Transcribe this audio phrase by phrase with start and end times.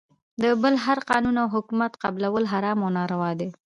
[0.43, 3.49] د بل هر قانون او حکومت قبلول حرام او ناروا دی.